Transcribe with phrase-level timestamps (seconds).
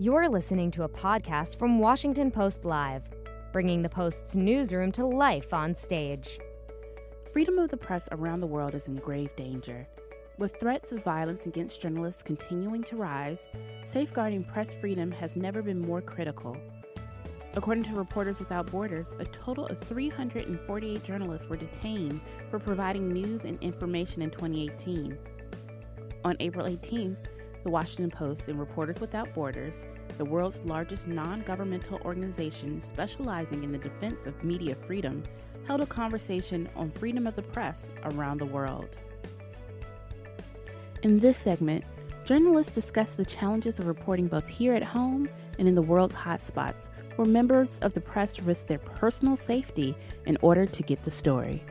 [0.00, 3.02] You're listening to a podcast from Washington Post Live,
[3.52, 6.38] bringing the Post's newsroom to life on stage.
[7.32, 9.88] Freedom of the press around the world is in grave danger.
[10.38, 13.48] With threats of violence against journalists continuing to rise,
[13.86, 16.56] safeguarding press freedom has never been more critical.
[17.54, 22.20] According to Reporters Without Borders, a total of 348 journalists were detained
[22.52, 25.18] for providing news and information in 2018.
[26.24, 27.26] On April 18th,
[27.62, 29.86] the Washington Post and Reporters Without Borders,
[30.16, 35.22] the world's largest non governmental organization specializing in the defense of media freedom,
[35.66, 38.96] held a conversation on freedom of the press around the world.
[41.02, 41.84] In this segment,
[42.24, 46.88] journalists discuss the challenges of reporting both here at home and in the world's hotspots,
[47.16, 49.94] where members of the press risk their personal safety
[50.26, 51.62] in order to get the story.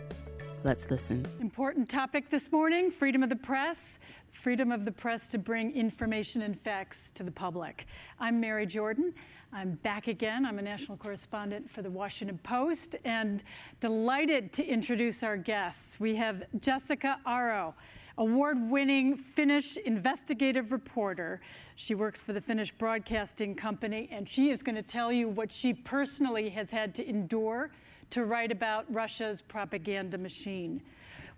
[0.63, 1.25] Let's listen.
[1.39, 3.99] Important topic this morning freedom of the press
[4.37, 7.87] freedom of the press to bring information and facts to the public.
[8.19, 9.13] I'm Mary Jordan.
[9.51, 10.45] I'm back again.
[10.45, 13.43] I'm a national correspondent for the Washington Post and
[13.79, 15.99] delighted to introduce our guests.
[15.99, 17.73] We have Jessica Aro,
[18.19, 21.41] award winning Finnish investigative reporter.
[21.75, 25.51] She works for the Finnish Broadcasting Company, and she is going to tell you what
[25.51, 27.71] she personally has had to endure
[28.11, 30.81] to write about Russia's propaganda machine.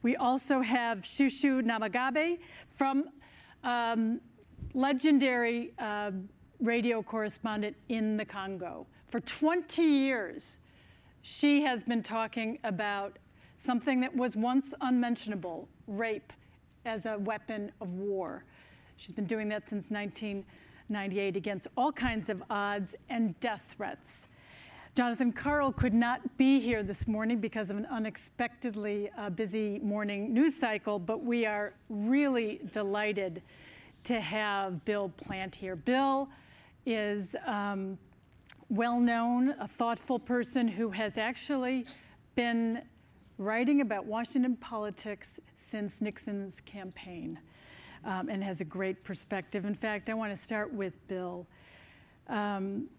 [0.01, 2.39] We also have Chouchou Namegabe
[2.69, 3.09] from
[3.63, 4.21] um,
[4.73, 6.11] legendary uh,
[6.61, 8.87] radio correspondent in the Congo.
[9.09, 10.57] For 20 years,
[11.21, 13.17] she has been talking about
[13.57, 16.31] something that was once unmentionable rape
[16.85, 18.45] as a weapon of war.
[18.95, 24.28] She's been doing that since 1998 against all kinds of odds and death threats.
[24.99, 30.33] Jonathan Karl could not be here this morning because of an unexpectedly uh, busy morning
[30.33, 33.41] news cycle, but we are really delighted
[34.03, 35.77] to have Bill Plante here.
[35.77, 36.27] Bill
[36.85, 37.97] is um,
[38.67, 41.85] well known, a thoughtful person who has actually
[42.35, 42.81] been
[43.37, 47.39] writing about Washington politics since Nixon's campaign
[48.03, 49.63] um, and has a great perspective.
[49.63, 51.47] In fact, I want to start with Bill.
[52.27, 52.89] Um,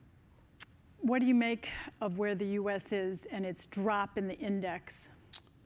[1.02, 1.68] what do you make
[2.00, 2.92] of where the U.S.
[2.92, 5.08] is and its drop in the index?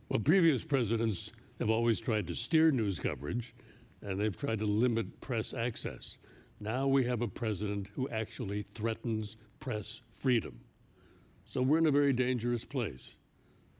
[0.09, 3.55] Well, previous presidents have always tried to steer news coverage
[4.03, 6.19] and they've tried to limit press access.
[6.61, 10.61] Now we have a president who actually threatens press freedom.
[11.45, 13.11] So we're in a very dangerous place.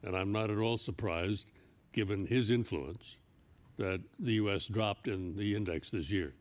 [0.03, 1.51] And I'm not at all surprised,
[1.93, 3.17] given his influence,
[3.79, 4.67] that the U.S.
[4.67, 6.35] dropped in the index this year.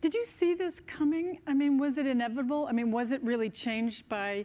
[0.00, 1.40] Did you see this coming?
[1.46, 2.66] I mean, was it inevitable?
[2.68, 4.44] I mean, was it really changed by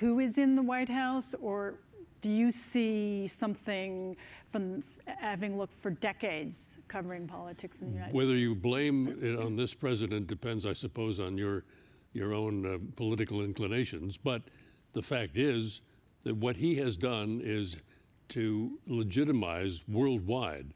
[0.00, 1.78] who is in the White House, or
[2.20, 4.16] do you see something
[4.50, 8.34] from having looked for decades covering politics in the United Whether States?
[8.34, 11.64] Whether you blame it on this president depends, I suppose, on your
[12.12, 14.18] your own uh, political inclinations.
[14.18, 14.42] But
[14.92, 15.80] the fact is
[16.24, 17.76] that what he has done is
[18.30, 20.74] to legitimize worldwide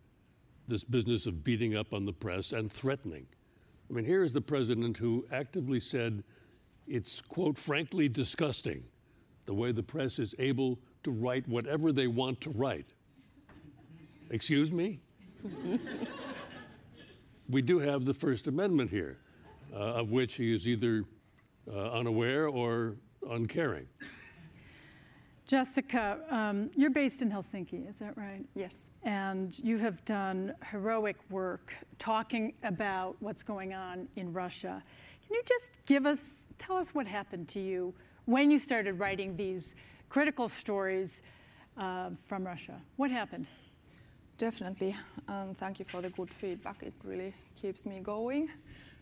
[0.67, 3.27] this business of beating up on the press and threatening.
[3.89, 6.25] I mean, here is the president who actively said
[6.87, 8.85] it's, quote, frankly disgusting
[9.47, 12.93] the way the press is able to write whatever they want to write.
[14.31, 15.01] Excuse me?
[17.49, 19.19] we do have the First Amendment here,
[19.73, 21.05] uh, of which he is either
[21.73, 22.97] uh, unaware or
[23.31, 23.87] uncaring.
[25.47, 28.45] Jessica, um, you're based in Helsinki, is that right?
[28.57, 28.91] Yes.
[29.05, 34.83] And you have done heroic work talking about what's going on in Russia.
[35.25, 39.37] Can you just give us, tell us what happened to you when you started writing
[39.37, 39.77] these
[40.09, 41.23] critical stories
[41.77, 42.81] uh, from Russia?
[42.97, 43.47] What happened?
[44.39, 44.97] Definitely.
[45.29, 46.83] Um, thank you for the good feedback.
[46.83, 48.51] It really keeps me going.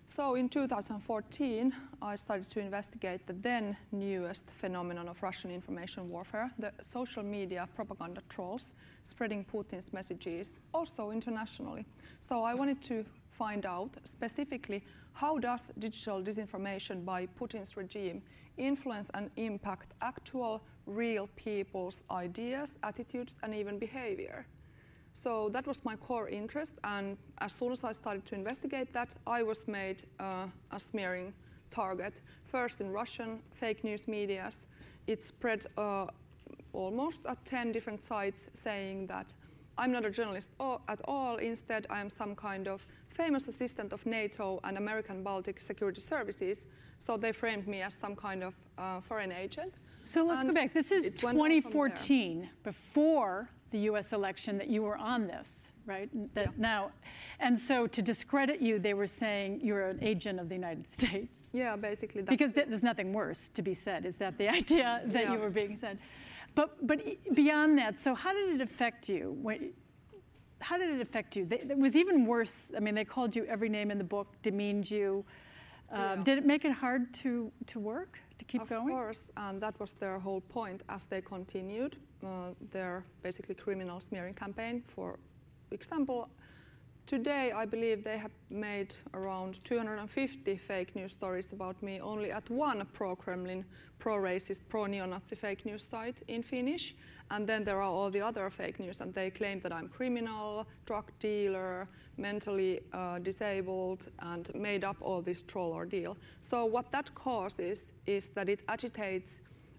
[0.09, 6.53] So in 2014, I started to investigate the then newest phenomenon of Russian information warfare,
[6.59, 11.85] the social media propaganda trolls spreading Putin's messages, also internationally.
[12.21, 14.85] So I wanted to find out specifically
[15.15, 18.23] how does digital disinformation by Putin's regime
[18.57, 24.47] influence and impact actual real people's ideas, attitudes, and even behavior.
[25.15, 29.15] So that was my core interest, and as soon as I started to investigate that,
[29.27, 31.33] I was made uh, a smearing
[31.71, 32.21] target.
[32.45, 34.67] First in Russian fake news medias,
[35.07, 36.07] it spread uh,
[36.73, 39.33] almost at 10 different sites saying that
[39.79, 40.51] I'm not a journalist
[40.89, 41.37] at all.
[41.37, 46.67] Instead, I am some kind of famous assistant of NATO and American Baltic Security Services.
[46.99, 49.75] So they framed me as some kind of uh, foreign agent.
[50.03, 50.75] So let's And go back.
[50.75, 51.71] This is it went on from there.
[51.71, 55.71] 2014, before the US election, that you were on this.
[55.87, 56.09] right?
[56.35, 56.53] That Yeah.
[56.73, 56.93] now,
[57.41, 61.51] and so to discredit you, they were saying you're an agent of the United States.
[61.53, 62.23] Yeah, basically.
[62.23, 64.07] Because th- there's nothing worse to be said.
[64.07, 65.33] Is that the idea that Yeah.
[65.35, 65.99] you were being said?
[66.55, 66.99] But but
[67.35, 69.37] beyond that, so how did it affect you?
[69.47, 69.59] When,
[70.69, 71.45] how did it affect you?
[71.51, 72.71] They, it was even worse.
[72.77, 75.11] I mean, they called you every name in the book, demeaned you.
[75.91, 76.25] Um, Yeah.
[76.29, 77.31] Did it make it hard to
[77.73, 78.89] to work to keep of going?
[78.89, 84.35] course, and that was their whole point as they continued uh, their basically criminal smearing
[84.35, 84.83] campaign.
[84.95, 85.19] For
[85.71, 86.29] example,
[87.07, 92.49] today I believe they have made around 250 fake news stories about me only at
[92.51, 93.65] one pro-Kremlin,
[93.99, 96.95] pro-racist, pro-neo-Nazi fake news site in Finnish.
[97.31, 100.67] And then there are all the other fake news, and they claim that I'm criminal,
[100.85, 106.17] drug dealer, mentally uh, disabled, and made up all this troll ordeal.
[106.41, 109.31] So what that causes is that it agitates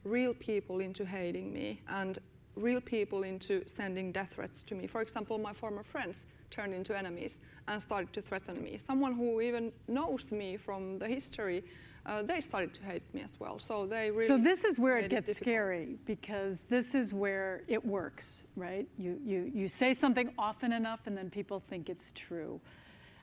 [0.03, 2.19] real people into hating me and
[2.55, 4.87] real people into sending death threats to me.
[4.87, 6.25] For example, my former friends
[6.55, 8.79] turned into enemies and started to threaten me.
[8.85, 11.63] Someone who even knows me from the history,
[12.05, 13.59] uh, they started to hate me as well.
[13.59, 14.27] So they really.
[14.27, 15.43] So this is where it gets difficult.
[15.43, 18.87] scary because this is where it works, right?
[18.97, 22.61] You, you, you say something often enough and then people think it's true.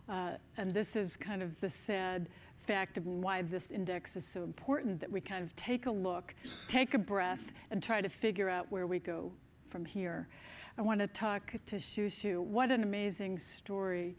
[0.09, 2.29] Uh, and this is kind of the sad
[2.67, 6.35] fact of why this index is so important that we kind of take a look,
[6.69, 9.33] take a breath, and try to figure out where we go
[9.71, 10.29] from here.
[10.79, 12.41] I want to talk to Chouchou.
[12.41, 14.17] What an amazing story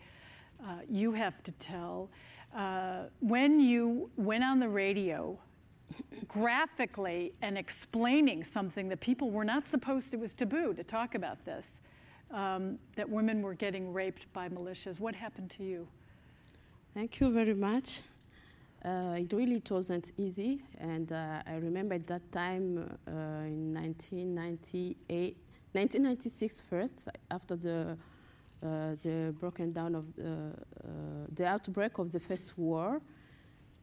[0.64, 2.10] uh, you have to tell.
[2.56, 5.38] Uh, when you went on the radio
[6.28, 11.44] graphically and explaining something that people were not supposed, it was taboo to talk about
[11.44, 11.82] this,
[12.30, 15.00] um, that women were getting raped by militias.
[15.00, 15.88] What happened to you?
[16.94, 18.02] Thank you very much.
[18.86, 22.78] Uh, it really wasn't easy, and uh, I remember at that time
[23.08, 23.12] uh,
[23.48, 25.38] in 1998,
[25.74, 27.98] 1996 first, after the
[28.64, 30.88] uh, the broken down of the uh,
[31.34, 33.02] the outbreak of the first war.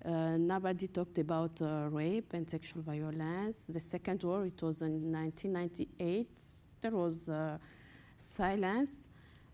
[0.02, 3.66] Uh, nobody talked about uh, rape and sexual violence.
[3.68, 6.28] The second war, it was in 1998.
[6.80, 7.28] There was
[8.16, 8.90] silence,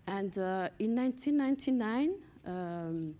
[0.07, 0.37] and
[0.79, 2.15] in 1999.
[2.47, 3.17] Um,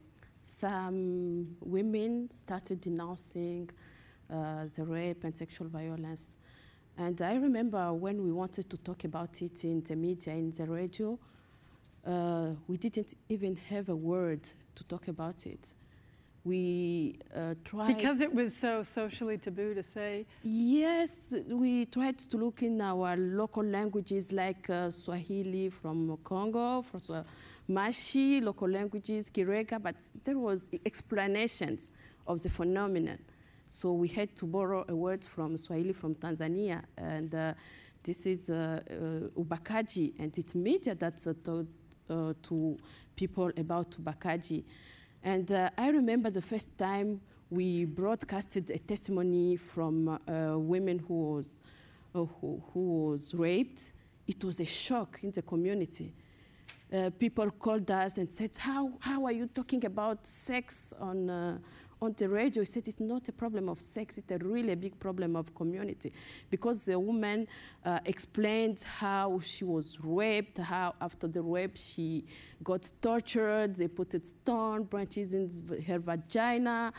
[0.47, 3.69] some women started denouncing
[4.33, 6.37] uh, the rape and sexual violence.
[6.99, 10.67] And I remember when we wanted to talk about it in the media, in the
[10.67, 11.19] radio,
[12.07, 15.75] uh, we didn't even have a word to talk about it.
[16.45, 17.97] We uh, tried.
[17.97, 20.25] Because it was so socially taboo to say.
[20.45, 27.01] Yes, we tried to look in our local languages like uh, Swahili from Congo, from
[27.01, 27.25] Swa-
[27.69, 31.91] Mashi, local languages, Kirega, but there was explanations
[32.29, 33.19] of the phenomenon.
[33.69, 37.55] So we had to borrow a word from Swahili from Tanzania, and uh,
[38.03, 41.67] this is uh, uh, ubakaji, and it's media that uh, told
[42.09, 42.79] uh, to
[43.17, 44.65] people about ubakaji.
[45.23, 47.21] And uh, I remember the first time
[47.51, 51.57] we broadcasted a testimony from uh, women who was,
[52.13, 53.93] who, who was raped.
[54.27, 56.13] It was a shock in the community.
[56.93, 61.59] Uh, people called us and said, how, how are you talking about sex on, uh,
[62.01, 62.63] on the radio?
[62.63, 66.13] he said, it's not a problem of sex, it's a really big problem of community.
[66.51, 67.47] Because the woman
[67.85, 72.25] uh, explained how she was raped, how after the rape she
[72.63, 75.51] got tortured, they put stone, branches in
[75.87, 76.93] her vagina.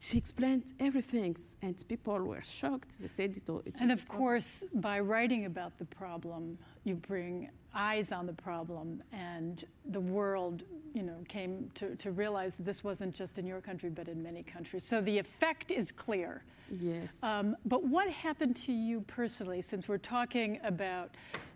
[0.00, 3.00] She explained everything, and people were shocked.
[3.00, 8.12] They said it, it And of course, by writing about the problem, you bring eyes
[8.12, 10.62] on the problem, and the world,
[10.94, 14.22] you know, came to, to realize that this wasn't just in your country, but in
[14.22, 14.84] many countries.
[14.84, 16.42] So the effect is clear.
[16.70, 17.16] Yes.
[17.22, 21.10] Um, but what happened to you personally, since we're talking about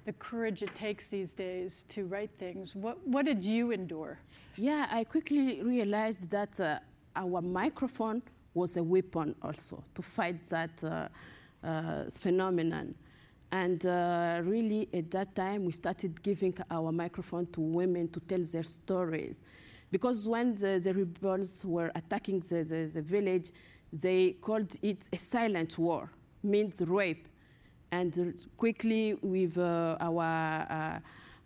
[0.08, 2.74] the courage it takes these days to write things?
[2.74, 4.18] What, what did you endure?
[4.56, 6.78] Yeah, I quickly realized that uh,
[7.18, 8.22] our microphone
[8.54, 11.08] was a weapon also to fight that uh,
[11.66, 12.94] uh, phenomenon.
[13.50, 18.42] And uh, really, at that time, we started giving our microphone to women to tell
[18.44, 19.40] their stories.
[19.90, 23.50] Because when the, the rebels were attacking the, the, the village,
[23.92, 26.10] they called it a silent war,
[26.42, 27.26] means rape.
[27.90, 30.98] And quickly, with uh, our, uh,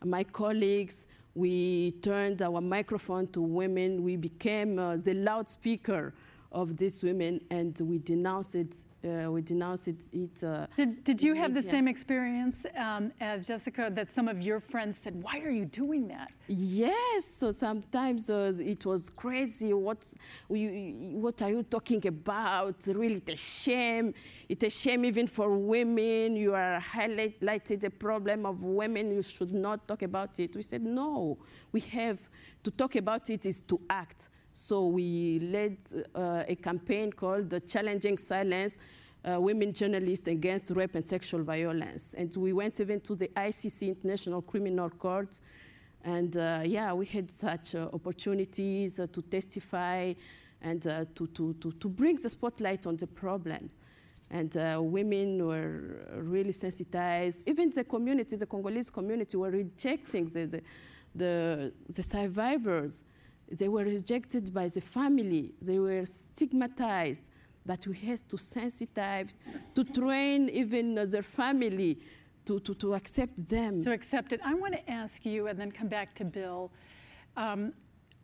[0.05, 4.03] my colleagues, we turned our microphone to women.
[4.03, 6.13] We became uh, the loudspeaker
[6.53, 8.75] of these women, and we denounce it.
[9.05, 9.97] Uh, we denounce it.
[10.13, 14.41] it uh, did, did you have the same experience um, as Jessica that some of
[14.41, 16.31] your friends said, Why are you doing that?
[16.47, 17.25] Yes.
[17.25, 19.73] So sometimes uh, it was crazy.
[19.73, 20.05] What,
[20.47, 22.77] what are you talking about?
[22.87, 24.15] Really, it's a shame.
[24.49, 26.37] It's a shame even for women.
[26.37, 29.11] You are highlighting the problem of women.
[29.11, 30.55] You should not talk about it.
[30.55, 31.39] We said, No.
[31.73, 32.19] We have
[32.63, 34.29] to talk about it is to act.
[34.53, 35.79] So we led
[36.15, 38.77] uh, a campaign called the Challenging Silence
[39.25, 42.15] uh, Women Journalists Against Rape and Sexual Violence.
[42.15, 45.41] And we went even to the ICC, International Criminal Court.
[46.05, 50.13] And uh, yeah, we had such uh, opportunities uh, to testify
[50.61, 53.75] and uh, to, to, to, to bring the spotlight on the problems.
[54.31, 54.55] And
[54.91, 57.43] women were really sensitized.
[57.47, 60.63] Even the community, the Congolese community, were rejecting the, the,
[61.15, 63.03] the, the survivors
[63.51, 65.53] they were rejected by the family.
[65.61, 67.23] They were stigmatized.
[67.65, 69.35] But we had to sensitize,
[69.75, 71.99] to train even their family
[72.47, 73.85] to, to, to accept them.
[73.85, 74.41] To accept it.
[74.45, 76.73] I want to ask you, and then come back to Bill.
[77.37, 77.73] Um,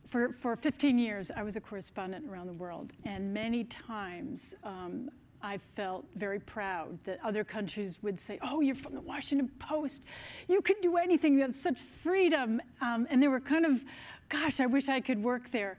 [0.08, 5.10] for, for 15 years, I was a correspondent around the world, and many times um,
[5.42, 10.02] I felt very proud that other countries would say, Oh, you're from the Washington Post.
[10.48, 11.34] You can do anything.
[11.34, 12.60] You have such freedom.
[12.80, 13.84] Um, and they were kind of
[14.28, 15.78] gosh, I wish I could work there.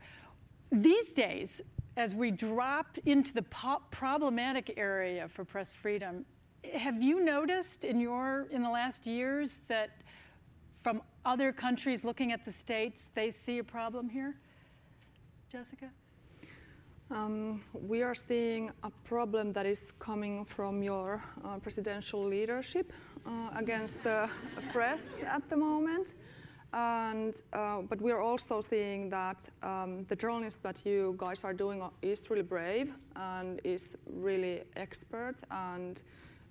[0.71, 1.61] These days,
[1.97, 3.43] as we drop into the
[3.91, 6.25] problematic area for press freedom,
[6.73, 9.89] have you noticed in your in the last years that
[10.83, 14.35] from other countries looking at the states, they see a problem here?
[15.51, 15.89] Jessica?
[17.11, 22.93] Um, we are seeing a problem that is coming from your uh, presidential leadership
[23.25, 24.29] uh, against the
[24.71, 26.13] press at the moment.
[26.71, 31.81] And, uh, but we're also seeing that um, the journalism that you guys are doing
[32.01, 36.01] is really brave and is really expert, and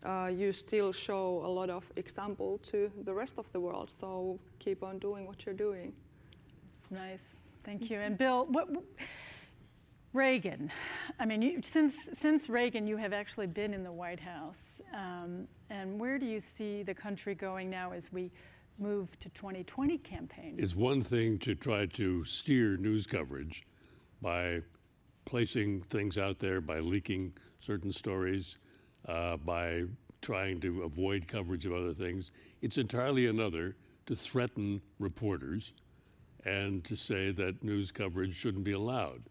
[0.04, 3.90] uh, you still show a lot of example to the rest of the world.
[3.90, 5.92] So keep on doing what you're doing.
[6.74, 7.36] It's nice.
[7.62, 7.98] Thank you.
[7.98, 8.68] And Bill, what,
[10.12, 10.72] Reagan.
[11.20, 14.80] I mean, you, since since Reagan, you have actually been in the White House.
[14.94, 18.32] Um, and where do you see the country going now as we
[18.78, 20.56] move to 2020 campaign.
[20.58, 23.66] It's one thing to try to steer news coverage
[24.22, 24.62] by
[25.24, 28.56] placing things out there, by leaking certain stories,
[29.06, 29.84] uh, by
[30.22, 32.30] trying to avoid coverage of other things.
[32.62, 35.72] It's entirely another to threaten reporters
[36.44, 39.24] and to say that news coverage shouldn't be allowed.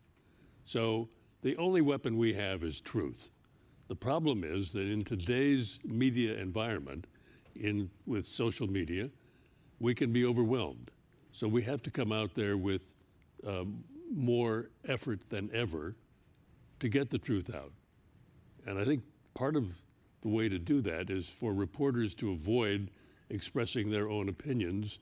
[0.65, 1.09] So
[1.41, 3.29] the only weapon we have is truth.
[3.87, 7.07] The problem is that in today's media environment,
[7.55, 9.09] in, with social media,
[9.79, 10.91] we can be overwhelmed.
[11.31, 12.81] So we have to come out there with
[13.45, 15.95] um, more effort than ever
[16.79, 17.71] to get the truth out.
[18.65, 19.03] And I think
[19.33, 19.65] part of
[20.21, 22.89] the way to do that is for reporters to avoid
[23.29, 24.99] expressing their own opinions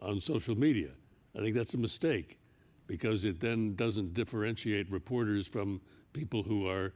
[0.00, 0.90] on social media.
[1.36, 2.38] I think that's a mistake
[2.86, 5.80] because it then doesn't differentiate reporters from
[6.12, 6.92] people who are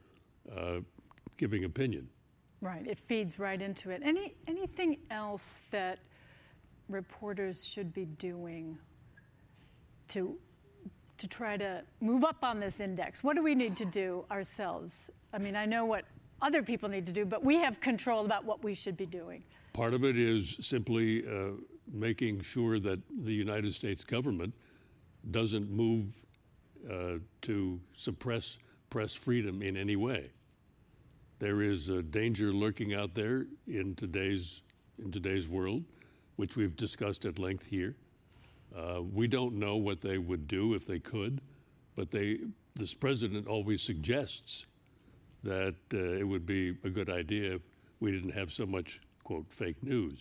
[0.57, 0.81] uh,
[1.37, 2.09] giving opinion.
[2.61, 4.03] Right, it feeds right into it.
[4.05, 5.99] Any anything else that
[6.89, 8.79] reporters should be doing
[10.09, 10.37] to,
[11.19, 13.23] to try to move up on this index?
[13.25, 15.11] What do we need to do ourselves?
[15.33, 16.05] I mean, I know what
[16.41, 19.45] other people need to do, but we have control about what we should be doing.
[19.73, 21.53] Part of it is simply uh,
[21.91, 24.53] making sure that the United States government
[25.31, 26.07] doesn't move
[26.91, 28.59] uh, to suppress
[28.91, 30.31] press freedom in any way.
[31.39, 34.61] There is a danger lurking out there in today's
[35.03, 35.85] in today's world
[36.43, 37.95] which we've discussed at length here.
[38.77, 41.41] Uh, we don't know what they would do if they could,
[41.95, 42.41] but they,
[42.75, 44.67] this president always suggests
[45.45, 47.63] that uh, it would be a good idea if
[48.01, 50.19] we didn't have so much, quote, fake news,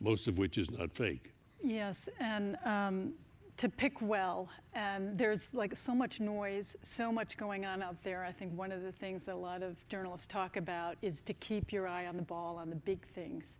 [0.00, 1.34] most of which is not fake.
[1.62, 3.12] Yes, and um,
[3.58, 4.48] to pick well.
[4.72, 8.24] And there's like so much noise, so much going on out there.
[8.24, 11.34] I think one of the things that a lot of journalists talk about is to
[11.34, 13.58] keep your eye on the ball, on the big things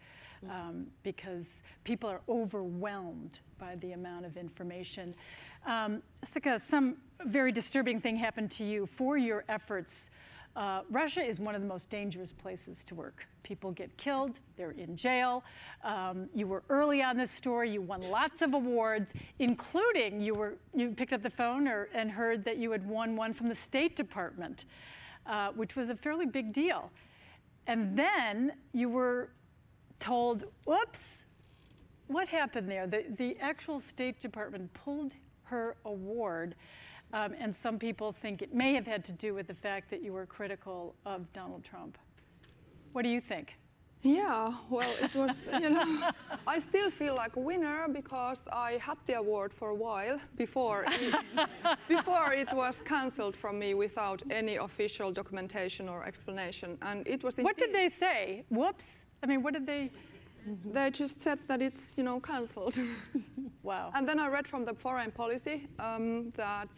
[0.51, 5.15] um, because people are overwhelmed by the amount of information.
[5.67, 10.11] Um, Sika, some very disturbing thing happened to you for your efforts.
[10.55, 13.27] Uh, Russia is one of the most dangerous places to work.
[13.43, 15.43] People get killed, they're in jail.
[15.83, 20.59] Um, you were early on this story, you won lots of awards, including you, were,
[20.75, 23.55] you picked up the phone or, and heard that you had won one from the
[23.55, 24.67] State Department,
[25.27, 26.91] uh, which was a fairly big deal.
[27.67, 29.31] And then you were
[30.03, 31.25] told, "Oops,
[32.09, 32.87] what happened there?
[32.87, 36.55] The, the actual State Department pulled her award.
[37.13, 40.03] Um, and some people think it may have had to do with the fact that
[40.03, 41.99] you were critical of Donald Trump.
[42.93, 43.59] What do you think?
[44.03, 46.11] Yeah, well, it was, you know,
[46.47, 50.85] I still feel like a winner because I had the award for a while before
[50.89, 51.15] it,
[51.89, 56.79] before it was cancelled from me without any official documentation or explanation.
[56.83, 57.37] And it was.
[57.37, 58.45] What did they say?
[58.49, 59.07] Whoops.
[59.23, 59.91] I mean, what did they?
[60.73, 62.77] They just said that it's, you know, cancelled.
[63.63, 63.93] wow.
[63.95, 66.69] And then I read from the foreign policy um, that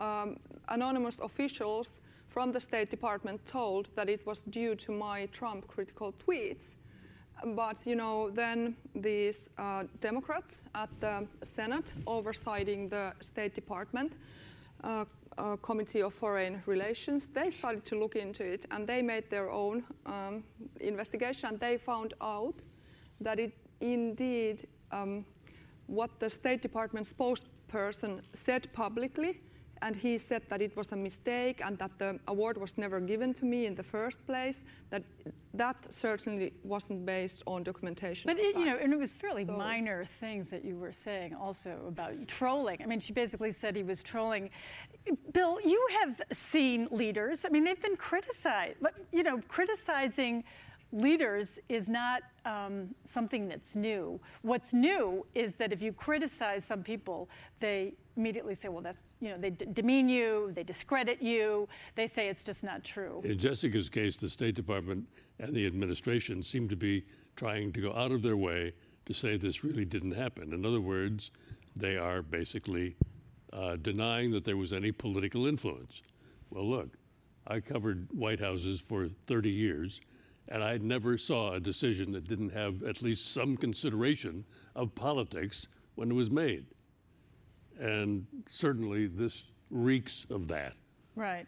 [0.00, 5.68] um, anonymous officials from the State Department told that it was due to my Trump
[5.68, 6.76] critical tweets.
[7.44, 14.12] But you know, then these uh, Democrats at the Senate, oversighting the State Department
[14.82, 15.04] uh,
[15.38, 19.50] uh, Committee of Foreign Relations, they started to look into it and they made their
[19.50, 20.44] own um,
[20.80, 21.48] investigation.
[21.48, 22.62] And they found out
[23.20, 25.24] that it indeed um,
[25.86, 29.40] what the State Department spokesperson said publicly
[29.82, 33.34] and he said that it was a mistake and that the award was never given
[33.34, 34.62] to me in the first place.
[34.90, 35.02] That
[35.54, 38.28] that certainly wasn't based on documentation.
[38.28, 41.34] But it, you know, and it was fairly so, minor things that you were saying
[41.34, 42.78] also about trolling.
[42.82, 44.48] I mean, she basically said he was trolling.
[45.32, 47.44] Bill, you have seen leaders.
[47.44, 50.44] I mean, they've been criticized, but you know, criticizing
[50.92, 54.20] leaders is not um, something that's new.
[54.42, 57.28] What's new is that if you criticize some people,
[57.60, 62.28] they immediately say, well, that's, you know, they demean you, they discredit you, they say
[62.28, 63.22] it's just not true.
[63.24, 65.06] In Jessica's case, the State Department
[65.38, 67.04] and the administration seem to be
[67.36, 68.72] trying to go out of their way
[69.06, 70.52] to say this really didn't happen.
[70.52, 71.30] In other words,
[71.74, 72.96] they are basically
[73.52, 76.02] uh, denying that there was any political influence.
[76.50, 76.90] Well, look,
[77.46, 80.00] I covered White Houses for 30 years,
[80.48, 84.44] and I never saw a decision that didn't have at least some consideration
[84.74, 86.64] of politics when it was made.
[87.78, 90.74] And certainly this reeks of that.
[91.14, 91.46] Right.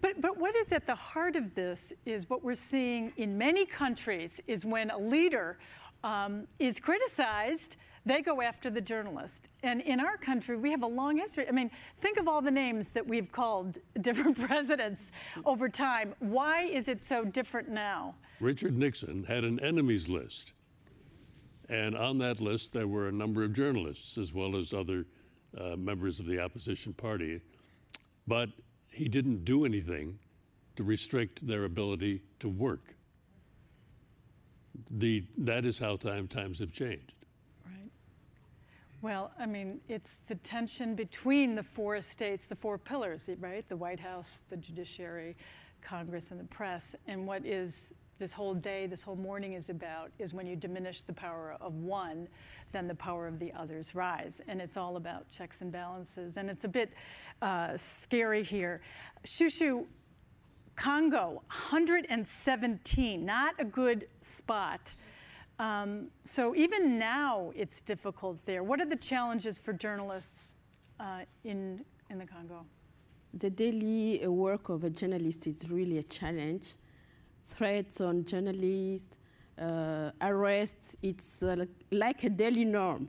[0.00, 3.66] But, but what is at the heart of this is what we're seeing in many
[3.66, 5.58] countries is when a leader
[6.02, 9.48] um, is criticized, they go after the journalist.
[9.62, 11.46] And in our country, we have a long history.
[11.48, 11.70] I mean,
[12.00, 15.10] think of all the names that we've called different presidents
[15.44, 16.14] over time.
[16.18, 18.14] Why is it so different now?
[18.40, 20.52] Richard Nixon had an enemies list.
[21.68, 25.06] And on that list, there were a number of journalists as well as other
[25.58, 27.40] uh, members of the opposition party,
[28.26, 28.50] but
[28.90, 30.18] he didn't do anything
[30.76, 32.94] to restrict their ability to work.
[34.90, 37.23] The, that is how time, times have changed.
[39.04, 43.68] Well, I mean, it's the tension between the four states, the four pillars, right?
[43.68, 45.36] The White House, the judiciary,
[45.82, 46.96] Congress, and the press.
[47.06, 51.02] And what is this whole day, this whole morning is about is when you diminish
[51.02, 52.28] the power of one,
[52.72, 54.40] then the power of the others rise.
[54.48, 56.38] And it's all about checks and balances.
[56.38, 56.90] And it's a bit
[57.42, 58.80] uh, scary here.
[59.26, 59.84] Chouchou,
[60.76, 64.94] Congo, 117, not a good spot.
[65.58, 68.62] Um, so even now it's difficult there.
[68.62, 70.56] What are the challenges for journalists
[70.98, 72.64] uh, in, in the Congo?
[73.34, 76.74] The daily work of a journalist is really a challenge
[77.56, 79.14] threats on journalists,
[79.58, 80.96] uh, arrests.
[81.02, 83.08] It's uh, like a daily norm.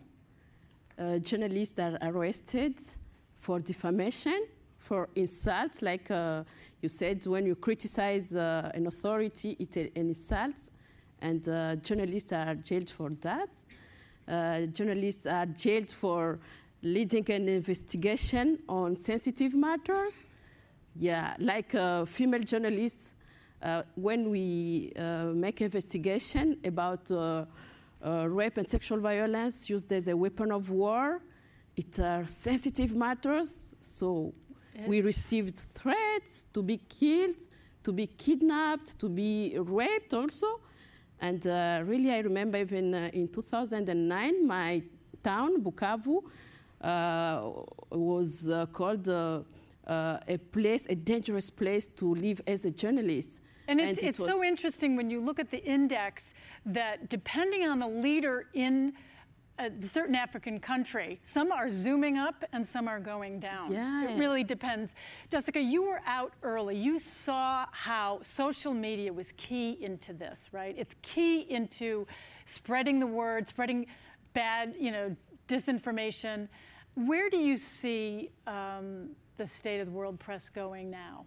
[0.97, 2.79] Uh, journalists are arrested
[3.39, 6.43] for defamation, for insults, like uh,
[6.81, 10.69] you said, when you criticize uh, an authority, it's an insult,
[11.21, 13.49] and uh, journalists are jailed for that.
[14.73, 16.39] journalists are jailed for
[16.81, 20.25] leading an investigation on sensitive matters.
[20.95, 21.71] Yeah, like
[22.07, 23.15] female journalists
[23.65, 27.45] uh, when we uh, make investigation about uh,
[28.05, 31.21] uh, rape and sexual violence used as a weapon of war,
[31.75, 33.75] it are sensitive matters.
[33.81, 34.33] So
[34.75, 34.87] yes.
[34.87, 37.47] we received threats to be killed,
[37.83, 40.59] to be kidnapped, to be raped also.
[41.21, 44.83] And uh, really, I remember even uh, in 2009, my
[45.23, 46.23] town, Bukavu,
[47.91, 53.41] was called a place, a dangerous place to live as a journalist.
[53.67, 56.33] And it's, it's so interesting when you look at the index
[56.65, 58.93] that depending on the leader in
[59.57, 63.71] a certain African country, some are zooming up and some are going down.
[63.71, 64.11] Yes.
[64.11, 64.93] It really depends.
[65.31, 66.75] Jessica, you were out early.
[66.75, 70.75] You saw how social media was key into this, right?
[70.77, 72.05] It's key into
[72.43, 73.87] spreading the word, spreading
[74.33, 75.15] bad, you know,
[75.47, 76.49] disinformation.
[76.95, 81.25] Where do you see um, the state of the world press going now?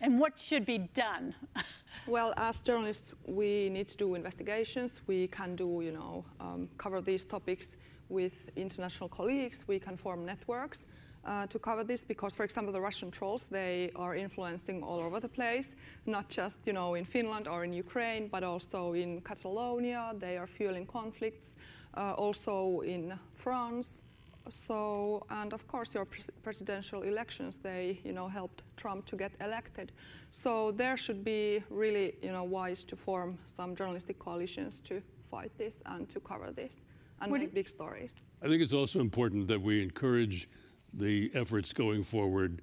[0.00, 1.34] And what should be done?
[2.06, 5.00] well, as journalists, we need to do investigations.
[5.06, 7.76] We can do, you know, um, cover these topics
[8.08, 9.60] with international colleagues.
[9.66, 10.86] We can form networks.
[11.24, 15.20] uh, to cover this because, for example, the Russian trolls, they are influencing all over
[15.20, 20.14] the place, not just, you know, in Finland or in Ukraine, but also in Catalonia.
[20.18, 21.56] They are fueling conflicts,
[21.96, 24.02] uh, also in France.
[24.48, 29.32] So, and of course, your pre presidential elections, they, you know, helped Trump to get
[29.40, 29.92] elected.
[30.30, 35.52] So there should be really, you know, wise to form some journalistic coalitions to fight
[35.58, 36.86] this and to cover this
[37.20, 38.16] and make big stories.
[38.42, 40.48] I think it's also important that we encourage
[40.92, 42.62] the efforts going forward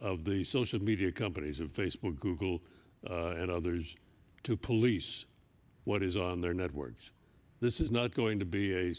[0.00, 2.62] of the social media companies of Facebook, Google,
[3.08, 3.96] uh, and others
[4.44, 5.26] to police
[5.84, 7.10] what is on their networks.
[7.60, 8.94] This is not going to be a,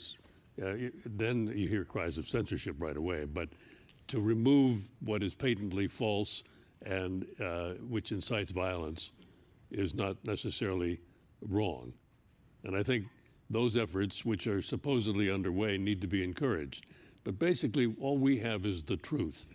[0.63, 0.73] uh,
[1.05, 3.49] then you hear cries of censorship right away, but
[4.07, 6.43] to remove what is patently false
[6.85, 9.11] and uh, which incites violence
[9.71, 10.99] is not necessarily
[11.41, 11.93] wrong.
[12.63, 13.05] And I think
[13.49, 16.85] those efforts, which are supposedly underway, need to be encouraged.
[17.23, 19.45] But basically, all we have is the truth,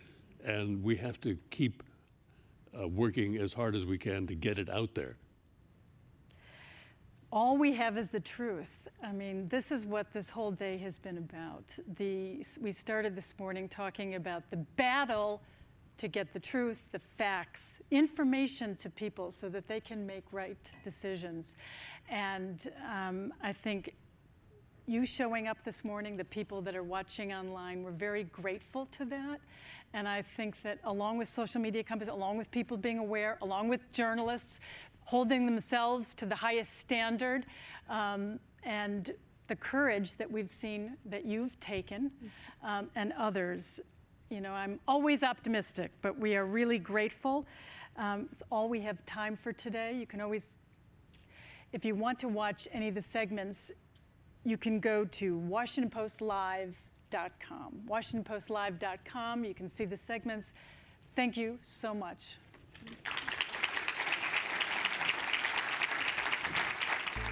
[0.43, 1.83] and we have to keep
[2.79, 5.17] uh, working as hard as we can to get it out there.
[7.35, 8.87] All we have is the truth.
[9.03, 11.63] I mean, this is what this whole day has been about.
[11.97, 15.41] The, we started this morning talking about the battle
[15.97, 20.59] to get the truth, the facts, information to people so that they can make right
[20.83, 21.55] decisions.
[22.07, 23.95] And um, I think
[24.85, 29.05] you showing up this morning, the people that are watching online, we're very grateful to
[29.05, 29.39] that.
[29.95, 33.69] And I think that along with social media companies, along with people being aware, along
[33.69, 34.59] with journalists
[35.05, 37.45] holding themselves to the highest standard,
[37.89, 39.13] um, and
[39.47, 42.11] the courage that we've seen that you've taken
[42.63, 43.79] um, and others,
[44.29, 47.45] you know, I'm always optimistic, but we are really grateful.
[47.97, 49.95] Um, it's all we have time for today.
[49.95, 50.53] You can always,
[51.71, 53.71] if you want to watch any of the segments,
[54.43, 57.81] you can go to WashingtonPostLive.com.
[57.87, 59.45] WashingtonPostLive.com.
[59.45, 60.55] You can see the segments.
[61.15, 62.37] Thank you so much.